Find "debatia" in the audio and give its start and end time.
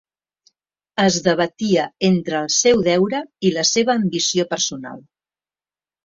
1.25-1.83